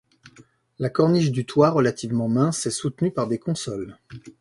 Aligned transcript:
La 0.79 0.89
corniche 0.89 1.29
du 1.29 1.45
toit, 1.45 1.69
relativement 1.69 2.27
mince, 2.27 2.65
est 2.65 2.71
soutenue 2.71 3.11
par 3.11 3.27
des 3.27 3.37
consoles. 3.37 3.99